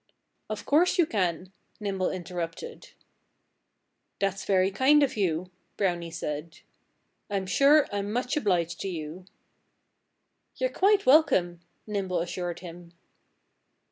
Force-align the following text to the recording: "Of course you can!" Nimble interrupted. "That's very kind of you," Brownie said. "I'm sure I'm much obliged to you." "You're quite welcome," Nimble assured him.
"Of 0.49 0.65
course 0.65 0.97
you 0.97 1.05
can!" 1.05 1.53
Nimble 1.79 2.09
interrupted. 2.09 2.89
"That's 4.19 4.45
very 4.45 4.71
kind 4.71 5.03
of 5.03 5.15
you," 5.15 5.51
Brownie 5.77 6.09
said. 6.09 6.61
"I'm 7.29 7.45
sure 7.45 7.85
I'm 7.93 8.11
much 8.11 8.35
obliged 8.35 8.79
to 8.79 8.87
you." 8.89 9.25
"You're 10.55 10.71
quite 10.71 11.05
welcome," 11.05 11.59
Nimble 11.85 12.19
assured 12.19 12.61
him. 12.61 12.93